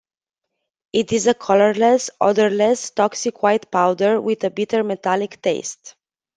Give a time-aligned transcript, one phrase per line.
[0.93, 5.93] It is a colorless, odorless, toxic white powder with a bitter metallic taste.